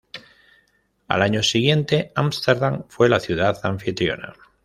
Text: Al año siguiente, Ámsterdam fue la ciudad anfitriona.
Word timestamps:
Al 1.07 1.21
año 1.21 1.43
siguiente, 1.43 2.11
Ámsterdam 2.15 2.85
fue 2.89 3.07
la 3.07 3.19
ciudad 3.19 3.59
anfitriona. 3.61 4.33